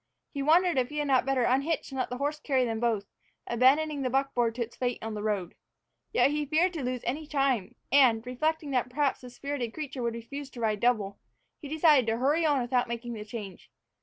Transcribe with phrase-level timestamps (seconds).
[0.33, 3.05] He wondered if he had not better unhitch and let the horse carry them both,
[3.45, 5.53] abandoning the buckboard to its fate on the road.
[6.11, 10.15] Yet he feared to lose any time, and, reflecting that perhaps the spirited creature would
[10.15, 11.19] refuse to ride double,
[11.61, 13.69] he decided to hurry on without making the change.